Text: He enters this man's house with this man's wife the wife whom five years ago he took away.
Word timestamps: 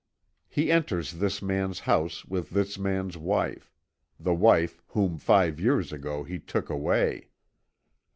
He 0.49 0.71
enters 0.71 1.11
this 1.19 1.43
man's 1.43 1.81
house 1.81 2.25
with 2.25 2.49
this 2.49 2.79
man's 2.79 3.17
wife 3.17 3.71
the 4.19 4.33
wife 4.33 4.81
whom 4.87 5.19
five 5.19 5.59
years 5.59 5.93
ago 5.93 6.23
he 6.23 6.39
took 6.39 6.71
away. 6.71 7.29